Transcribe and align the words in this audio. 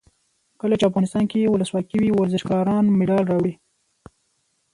کله 0.61 0.75
چې 0.79 0.87
افغانستان 0.89 1.23
کې 1.31 1.39
ولسواکي 1.53 1.97
وي 1.99 2.11
ورزشکاران 2.13 2.85
مډال 2.99 3.23
راوړي. 3.27 3.53